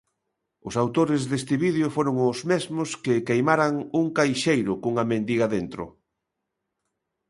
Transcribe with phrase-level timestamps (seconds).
[0.67, 5.83] Os autores deste vídeo foron os mesmo que queimaran un caixeiro cunha mendiga dentro.